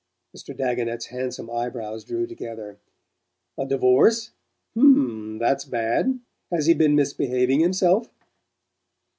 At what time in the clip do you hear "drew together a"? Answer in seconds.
2.03-3.67